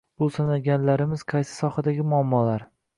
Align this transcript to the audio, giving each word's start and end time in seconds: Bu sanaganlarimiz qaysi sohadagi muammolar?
Bu 0.21 0.29
sanaganlarimiz 0.37 1.25
qaysi 1.35 1.57
sohadagi 1.61 2.11
muammolar? 2.13 2.71